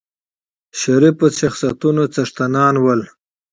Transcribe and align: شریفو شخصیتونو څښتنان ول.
شریفو 0.79 1.27
شخصیتونو 1.39 2.03
څښتنان 2.13 2.75
ول. 2.83 3.01